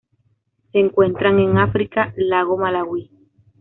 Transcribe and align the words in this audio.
Se 0.71 0.79
encuentran 0.79 1.37
en 1.37 1.59
África: 1.59 2.11
lago 2.17 2.57
Malawi. 2.57 3.11